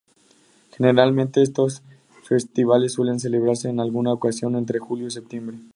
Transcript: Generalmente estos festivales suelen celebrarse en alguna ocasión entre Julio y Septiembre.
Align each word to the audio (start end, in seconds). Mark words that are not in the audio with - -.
Generalmente 0.71 1.43
estos 1.43 1.83
festivales 2.23 2.93
suelen 2.93 3.19
celebrarse 3.19 3.69
en 3.69 3.79
alguna 3.79 4.11
ocasión 4.11 4.55
entre 4.55 4.79
Julio 4.79 5.05
y 5.05 5.11
Septiembre. 5.11 5.59